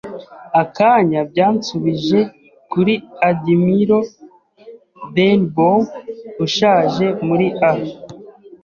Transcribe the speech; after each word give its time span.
akanya 0.61 1.19
byansubije 1.31 2.19
kuri 2.71 2.93
Admiral 3.29 4.05
Benbow 5.15 5.79
ushaje 6.45 7.05
muri 7.27 7.47
a 7.69 7.71